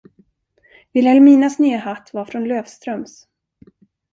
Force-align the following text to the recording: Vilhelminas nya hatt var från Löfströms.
Vilhelminas 0.95 1.59
nya 1.59 1.79
hatt 1.79 2.13
var 2.13 2.25
från 2.25 2.47
Löfströms. 2.47 3.27